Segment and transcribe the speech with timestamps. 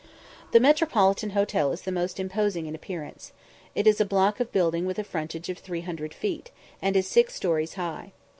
[0.51, 3.33] The Metropolitan Hotel is the most imposing in appearance.
[3.75, 6.49] It is a block of building with a frontage of 300 feet,
[6.81, 8.11] and is six stories high.